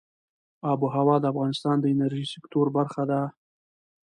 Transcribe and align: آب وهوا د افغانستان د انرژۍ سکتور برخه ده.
آب 0.71 0.79
وهوا 0.83 1.15
د 1.21 1.25
افغانستان 1.33 1.75
د 1.79 1.85
انرژۍ 1.93 2.25
سکتور 2.33 2.65
برخه 2.77 3.03
ده. 3.11 3.21